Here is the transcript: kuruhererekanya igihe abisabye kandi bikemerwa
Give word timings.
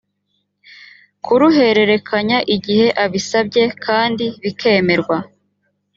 kuruhererekanya 1.23 2.37
igihe 2.55 2.87
abisabye 3.03 3.63
kandi 3.85 4.25
bikemerwa 4.41 5.17